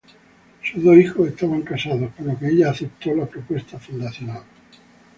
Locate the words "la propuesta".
3.13-3.77